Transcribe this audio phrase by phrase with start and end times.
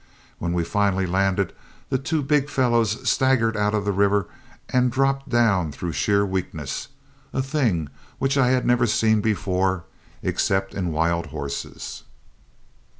[0.39, 1.53] When we finally landed,
[1.89, 4.25] the two big fellows staggered out of the river
[4.69, 6.87] and dropped down through sheer weakness,
[7.31, 9.83] a thing which I had never seen before
[10.23, 12.01] except in wild horses.